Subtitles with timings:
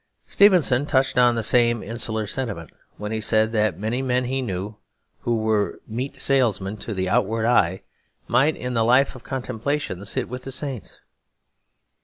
[0.25, 4.77] Stevenson touched on the same insular sentiment when he said that many men he knew,
[5.19, 7.83] who were meat salesmen to the outward eye,
[8.27, 11.01] might in the life of contemplation sit with the saints.